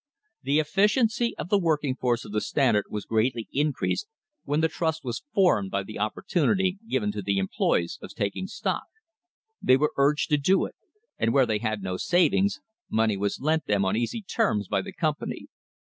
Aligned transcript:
The 0.41 0.57
efficiency 0.57 1.37
of 1.37 1.49
the 1.49 1.59
working 1.59 1.95
force 1.95 2.25
of 2.25 2.31
the 2.31 2.41
Standard 2.41 2.85
was 2.89 3.05
greatly 3.05 3.47
increased 3.53 4.07
when 4.45 4.61
the 4.61 4.67
trust 4.67 5.03
was 5.03 5.21
formed 5.31 5.69
by 5.69 5.83
the 5.83 5.97
opportu 5.97 6.43
nity 6.47 6.79
given 6.89 7.11
to 7.11 7.21
the 7.21 7.37
employees 7.37 7.99
of 8.01 8.15
taking 8.15 8.47
stock. 8.47 8.87
They 9.61 9.77
were 9.77 9.93
urged 9.97 10.31
to 10.31 10.37
do 10.37 10.65
it, 10.65 10.73
and 11.19 11.31
where 11.35 11.45
they 11.45 11.59
had 11.59 11.83
no 11.83 11.97
savings 11.97 12.59
money 12.89 13.15
was 13.15 13.39
lent 13.41 13.67
them 13.67 13.85
on 13.85 13.95
easy 13.95 14.23
terms 14.23 14.67
by 14.67 14.81
the 14.81 14.91
company. 14.91 15.49